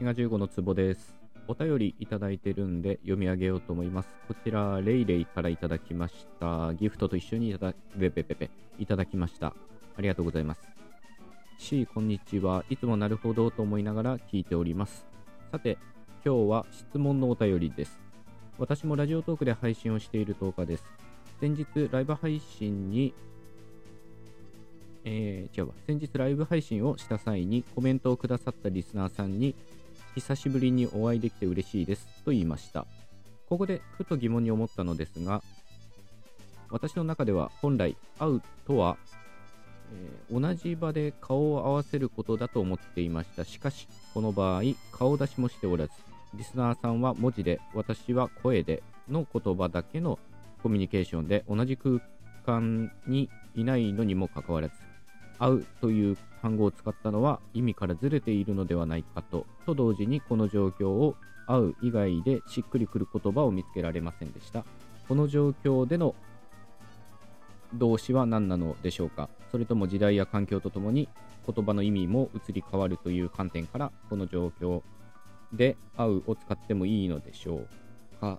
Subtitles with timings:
[0.00, 1.12] 飢餓15の壺です。
[1.48, 4.08] お便りいただいてるんで読み上げようと思います。
[4.28, 6.72] こちら、レイレイからいただきました。
[6.74, 8.48] ギフトと一緒にいただべべべべ
[8.78, 9.48] いただきました。
[9.96, 10.60] ありがとうございます。
[11.58, 12.64] C、こんにちは。
[12.70, 15.04] いつもなるほどと思いながら聞いております。
[15.50, 15.78] さて、
[16.24, 17.98] 今日は質問のお便りです。
[18.56, 20.84] 私もラジオトークで配信をしている10日です。
[21.40, 23.12] 先日、ライブ配信に
[25.04, 29.54] えー違うわ先日ライブ配信をした際にコメントをくださったリスナーさんに
[30.20, 32.86] 久しぶりにお会いできて嬉しいですと言いました。
[33.48, 35.42] ここでふと疑問に思ったのですが
[36.70, 38.98] 私の中では本来会うとは、
[39.92, 43.44] えー同じ場で顔を合わせることだと思っていました。
[43.44, 45.92] しかしこの場合顔出しもしておらず
[46.34, 50.18] リスナーさんは文字で私は声での言葉だけの
[50.62, 52.00] コミュニケーションで同じ空
[52.44, 54.74] 間にいないのにもかかわらず
[55.38, 64.64] 会うという単語を使ったのは意味からずれているのではないかと、と同時にこの状況を会う以外でしっくりくる言葉を見つけられませんでした。
[65.08, 66.14] この状況での
[67.74, 69.28] 動詞は何なのでしょうか？
[69.50, 71.08] それとも時代や環境とともに
[71.46, 74.82] 言葉の意味も移り変わるという観点からこの状況
[75.52, 77.66] で会うを使ってもいいのでしょう
[78.20, 78.38] か？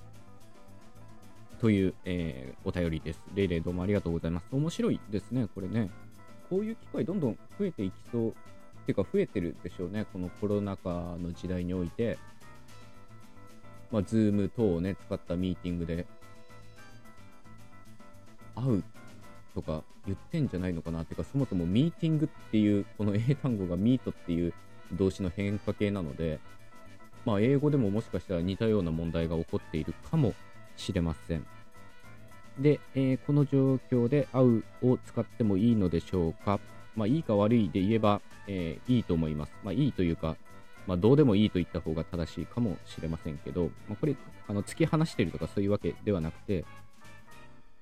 [1.59, 3.22] という、えーお便りです。
[3.33, 4.47] レイレイどうもありがとうございます。
[4.52, 5.89] 面白いですね、これね。
[6.50, 8.30] こういう機会どんどん増えていきそう。
[8.30, 8.33] っ
[8.86, 10.05] ていうか増えてるでしょうね。
[10.11, 12.17] このコロナ禍の時代において。
[13.92, 16.05] まあ、 Zoom 等をね、使ったミーティングで、
[18.55, 18.83] 会う
[19.55, 24.53] とか言ってんじゃないのかなっていうか、そもそもミーティングっていう、この英単語が meet っていう
[24.94, 26.39] 動詞の変化形なので、
[27.25, 30.33] まあ、英語でももしかしたら似たような問題が起こっているかも
[30.77, 31.45] しれません。
[32.59, 36.59] で、えーこの状況で会うを使ってもいいのでしょうか？
[36.95, 39.53] まあ、いいか悪いで言えば、えーいいと思います。
[39.63, 40.35] まあ、いいというか、
[40.87, 44.15] まあ、どうでもいいと言った方が正しいかもしれませんけど、まあ、これ、
[44.47, 46.65] あの、突き放してるとかそういうわけではなくて、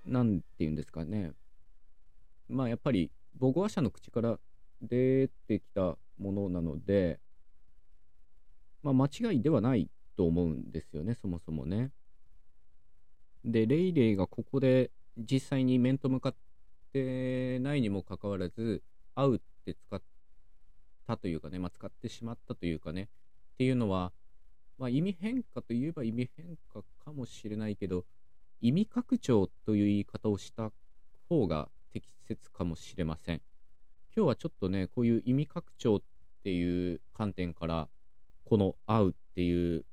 [0.06, 1.32] なんて言うんですかね。
[2.50, 4.40] まあ、やっぱり、母語話者の口から
[4.82, 7.20] 出てきたものなので、
[8.84, 11.92] まあ、間違いではないと思うんですよね、そもそもね。
[13.48, 16.36] で、レイレイがここで実際に面と向かっ
[16.92, 18.84] てないにもかかわらず、
[19.16, 20.02] 会うって使っ
[21.08, 23.08] たというかね、まあ、使ってしまったというかね、っ
[23.58, 24.12] ていうのは、
[24.78, 28.04] まあ、意味変化といえば意味変化かもしれないけど、
[28.60, 30.72] 意味拡張という言い方をした
[31.30, 33.42] 方が適切かもしれません。
[34.14, 36.02] 今日はちょっとね、こういう意味拡張っ
[36.44, 37.88] ていう観点から、
[38.44, 39.86] この会うっていう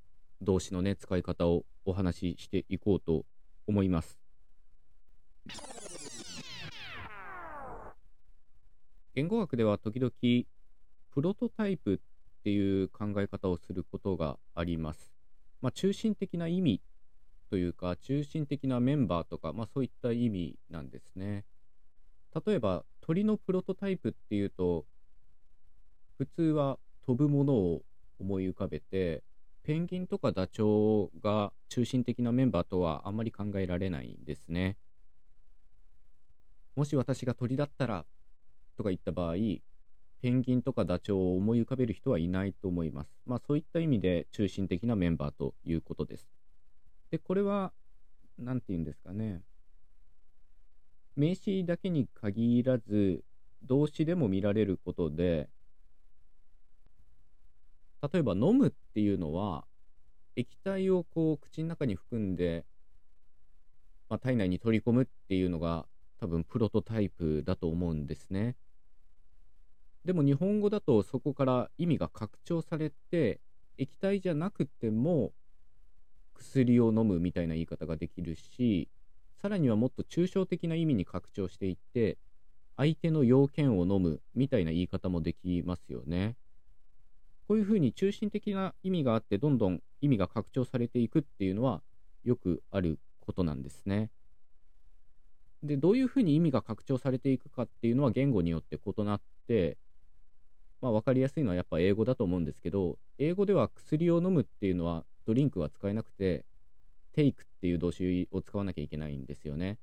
[0.42, 3.24] 動詞のね、使い方をお話ししていこうと
[3.66, 4.18] 思います。
[9.14, 10.12] 言語学では時々
[11.12, 15.12] プロトタイプっていう考え方をすることがあります。
[15.62, 16.82] まあ、中心的な意味
[17.48, 21.44] というか、中心的なメンバーとか、まあ、そういった意味なんですね。
[22.44, 24.84] 例えば、鳥のプロトタイプっていうと、
[26.18, 27.82] 普通は飛ぶものを
[28.18, 29.22] 思い浮かべて、
[29.64, 34.76] ペンギンとかダチョウが中心的なメンバーとはあんまり考えられないんですね。
[36.76, 38.04] もし私が鳥だったら
[38.76, 39.34] とか言った場合、
[40.20, 43.10] ペンギンとかダチョウを思い浮かべる人はいないと思います。
[43.24, 46.28] まあそういった意味で中心的なメンバーということです。
[47.10, 47.72] で、これは、
[48.38, 49.40] なんて言うんですかね。
[51.16, 53.24] 名詞だけに限らず、
[53.62, 55.48] 動詞でも見られることで、
[58.12, 59.64] 例えば飲むっていうのは、
[60.36, 62.66] 液体をこう口の中に含んで、
[64.08, 65.86] まあ、体内に取り込むっていうのが
[66.20, 68.56] 多分プロトタイプだと思うんですね。
[70.04, 73.40] でも日本語だとそこから意味が拡張されて、
[73.78, 75.32] 液体じゃなくても
[76.34, 78.90] 薬を飲むみたいな言い方ができるし、
[79.40, 82.18] さらにはもっと抽象的な意味に拡張していって、
[82.76, 86.36] 相手の要件を飲むみたいな言い方もできますよね。
[87.46, 91.82] こういうふうに中心的な意味があって、どんどん意味が拡張されていくっていうのは、
[92.24, 94.10] よくあることなんですね。
[95.62, 99.78] で、どういうふうに意味が拡張されていくかっていうのは言語によって異なって、
[100.80, 106.44] まあ分かりやすいのはやっぱ英語だと思うんですけど、英語では薬を飲むっていうのはドリンクは使えなくて、
[107.16, 109.78] take っていう動詞を使わなきゃいけないんですよね。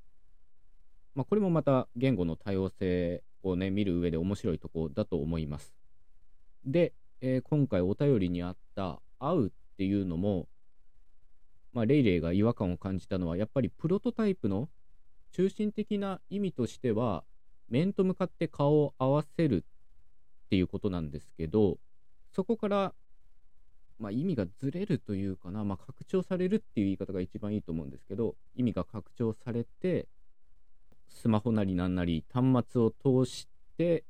[1.15, 5.73] まあこれもまた言語の多様性をね、見る上で面白いとこだと思います。
[6.63, 10.47] で、えー今回お便りにあった会うっていうのも、
[11.71, 14.69] まあ、レイレイが違和感を感じたのは、やっぱりプロトタイプの
[15.31, 17.23] 中心的な意味としては、
[17.69, 19.63] 面と向かって顔を合わせる
[20.45, 21.77] っていうことなんですけど、
[22.31, 22.93] そこから、
[23.99, 30.07] まあ、意味がずれるというかな、まあ、拡張されるっていう言い方が一番いいと思うんですけど、意味が拡張されて、
[31.07, 33.47] スマホなりなんなり端末を通し
[33.77, 34.05] て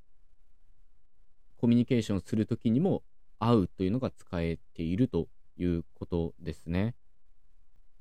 [1.62, 3.04] コミュニケーションするときにも
[3.38, 5.28] 合うというのが使えていると
[5.58, 6.96] いうことですね。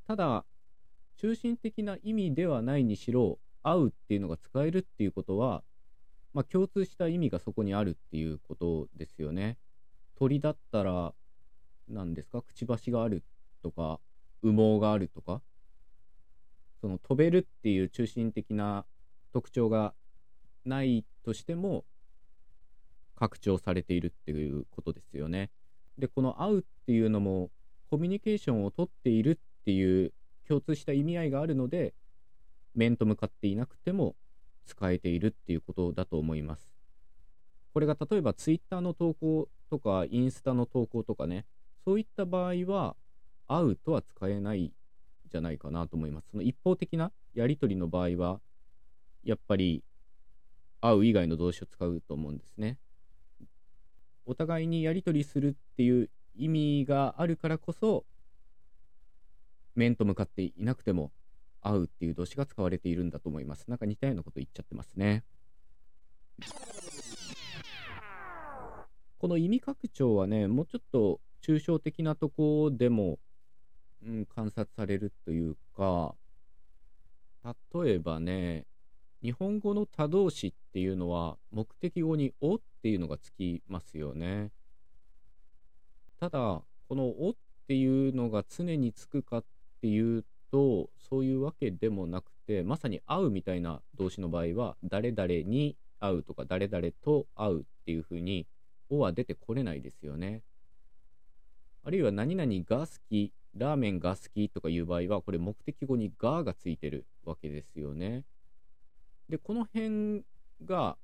[0.06, 0.46] ただ、
[1.18, 5.62] 中心的な意味ではないにしろ、合うっていうのが使えるっていうことは、
[6.32, 9.58] まあ、共通した意味がそこにあるっていうことですよね。
[10.16, 11.12] 鳥だったら、
[11.86, 13.22] 何ですか、くちばしがある
[13.62, 14.00] とか、
[14.42, 15.42] 羽毛があるとか、
[16.80, 18.86] その飛べるっていう中心的な
[19.34, 19.92] 特徴が
[20.64, 21.84] ないとしても、
[23.20, 25.50] 拡張されているっていうことですよね。
[25.98, 27.50] で、この会うっていうのも、
[27.90, 30.14] コミュニケーションをとっているっていう
[30.48, 31.92] 共通した意味合いがあるので、
[32.74, 34.16] 面と向かっていなくても
[34.64, 36.72] 使えているっていうことだと思います。
[37.74, 41.44] これが例えば Twitter の投稿とかインスタの投稿とかね、
[41.84, 42.96] そういった場合は、
[43.46, 44.72] 会うとは使えない
[45.30, 46.28] じゃないかなと思います。
[46.30, 48.40] その一方的なやり取りの場合は、
[49.24, 49.82] やっぱり
[50.80, 52.78] 会う以外の動詞を使うと思うんですね。
[54.26, 58.04] お互いにやり取りするっていう意味があるからこそ、
[59.74, 61.12] 面と向かっていなくても
[61.62, 63.68] 会うっていう動詞が使われているんだと思います。
[63.68, 65.24] なんか似たようなこと言っちゃってますね。
[69.18, 73.18] この意味拡張はね、もうちょっと抽象的なとこでも、
[74.02, 76.14] うん、観察されるというか、
[77.74, 78.66] 例えばね、
[79.22, 84.50] 日本語の他動詞っていうのは目的語に「お」っていうのがつきますよね。
[86.18, 87.34] ただこの「お」っ
[87.66, 89.44] ていうのが常につくかっ
[89.82, 98.46] ていうとそういうわけでもなくてまさに「会う」みたいな動詞の場合は誰々に会うとか誰々と会うっていうふうに
[98.88, 100.42] 「お」は出てこれないですよね。
[101.82, 108.24] あるいは何々が好きラーメンが好きとかいう場合はこれ目的語に「が」がついてるわけですよね。
[109.30, 110.24] で、この辺
[110.64, 110.98] が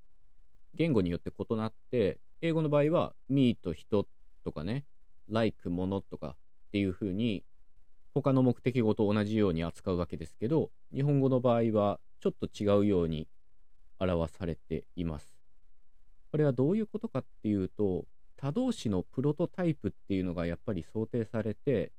[0.74, 4.06] 言語によって異なって、英語の場合は me と人
[4.44, 4.84] とかね、
[5.30, 7.44] like ものとかっていう風に
[8.14, 13.28] 他の目的語と同じように扱うわけですけど、日本語の場合はちょっと違うように
[14.00, 15.36] 表されています。
[16.32, 18.06] これはどういうことかっていうと、
[18.36, 21.92] 他動詞のプロトタイプっていうのがやっぱり想定されて、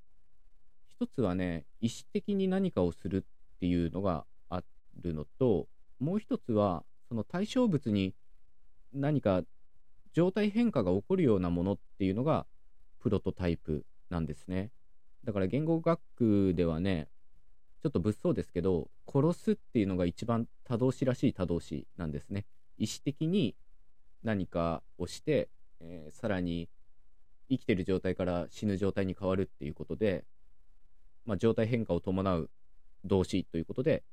[0.89, 4.61] 一つはね、意思的に何かをするっていうのがあ
[5.01, 5.67] るのと、
[5.99, 8.13] もう一つは、その対象物に
[8.93, 9.43] 何か
[10.13, 12.45] 状態変化が起こるようなものっていうのが
[12.99, 14.71] プロトタイプなんですね。
[15.23, 17.09] だから言語学ではね、
[17.81, 22.45] ちょっと物騒ですけど、殺すっていうのが一番多動詞らしい多動詞なんですね。
[22.77, 23.55] 意思的に
[24.23, 26.69] 何かをして、えー、さらに
[27.49, 30.25] 生きてる状態から死ぬ状態に変わるっていうことで、
[31.25, 32.49] まあ、状態変化を伴う
[33.05, 34.03] 動詞ということで、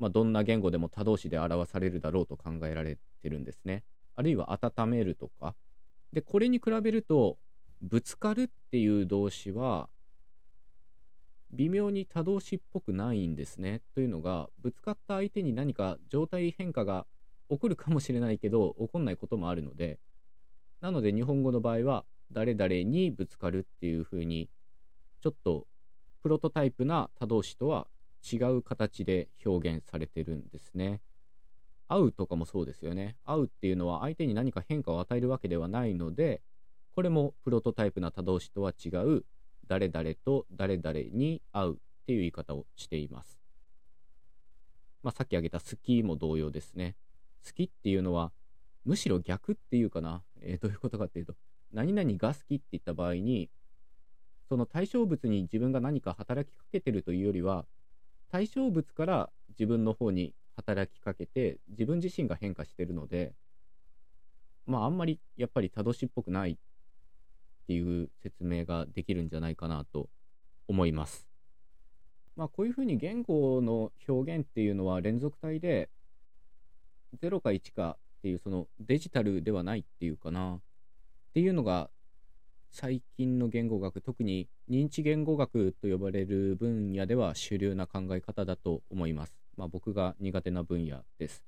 [0.00, 3.84] まあ、どんな言語でも他動詞で表されるだろうと考えられてるんですね。
[4.16, 5.54] あるいは温めるとか。
[6.12, 7.38] で、これに比べると、
[7.82, 9.90] ぶつかるっていう動詞は、
[11.52, 13.82] 微妙に他動詞っぽくないんですね。
[13.94, 17.06] というのが、ぶつかった相手に何か状態変化が
[17.50, 20.00] 起こるかもしれないけど、起こんないこともあるので、
[20.80, 24.48] なので日本語の場合は、誰々にぶつかるっていう風に、
[25.20, 25.66] ちょっと
[26.22, 27.86] プロトタイプな他動詞とは
[28.32, 31.00] 違う形で表現されてるんですね。
[31.88, 33.16] 会うとかもそうですよね。
[33.24, 36.42] 会うっていうのは相手に何か変化を与えるわけではないので、
[36.94, 39.24] これもプロトタイプな他動詞とは違う、
[39.66, 43.40] 誰々と誰々に会うっていう言い方をしています。
[45.02, 46.96] まあ、さっき挙げた好きも同様ですね。
[47.44, 48.32] 好きっていうのは、
[48.84, 50.22] むしろ逆っていうかな。
[50.40, 51.34] えー、どういうことかっていうと、
[51.72, 53.50] 何々が好きって言った場合に、
[54.48, 57.66] その対象物に自分が何か働きかけてるというよりは、
[58.30, 63.32] 対象物から自分の方に働きかけて自分自身が変化してるので
[64.66, 66.56] まああんまりやっぱり多動詞っぽくないっ
[67.66, 70.08] ていう説明ができるんじゃないかなと
[70.68, 71.26] 思います。
[72.36, 75.88] まあこういうふうに言語の表現っていうのは連続体で
[77.20, 80.60] 0か1かっていうそのデジタルではないっていうかなっ
[81.34, 81.90] ていうのが
[82.72, 89.36] 最近の言語学、特に認知言語学と呼ばれる分野では主流な考え方だと思います。
[89.56, 91.44] まあ、僕が苦手な分野です、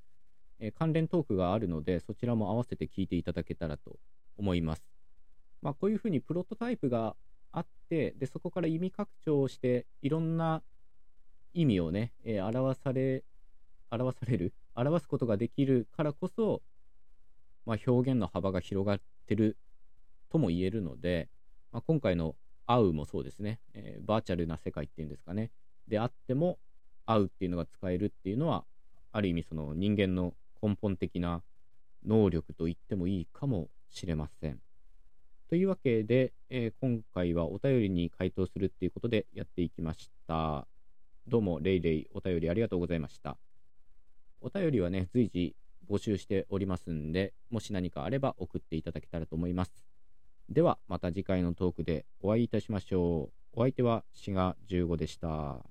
[0.59, 3.99] えー、関連トークがあるので、そちらも合わせて聞いていただけたらと
[4.37, 4.83] 思います。
[5.63, 7.15] まあ、こういうふうにプロトタイプが
[7.53, 10.63] あって、でそこから意味拡張をして、いろんな
[11.55, 13.23] 意味をね、えー、表され、
[13.93, 16.63] 表される、表すことができるからこそ、
[17.65, 19.57] まあ、表現の幅が広がってる
[20.33, 21.29] とも言えるので、
[21.73, 22.37] まあ、今回の
[22.67, 25.51] 会うもそうですね、えー、バーチャルな世界っていうんですかね。
[25.89, 26.59] であっても、
[27.05, 28.65] 会うっていうのが使えるっていうのは、
[29.13, 31.43] ある意味その人間の根本的な
[32.07, 34.59] 能力と言ってもいいかもしれません。
[35.51, 40.67] というわけで、えー、今回はお便りに回答するっていうことでやっていきました。
[41.29, 43.37] どうも、レイレイ、お便りありがとうございました。
[44.41, 45.55] お便りはね、随時
[45.91, 49.92] 募集しておりますんで、もし何かあれば送っていただけたらと思います。
[50.49, 53.61] では、また次回のトークでお会いいたしましょう。
[53.61, 55.65] お相手は、滋賀15でした。